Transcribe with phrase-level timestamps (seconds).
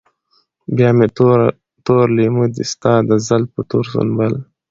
[0.75, 1.07] بيا مې
[1.85, 4.33] تور لېمه دي ستا د زلفو تور سنبل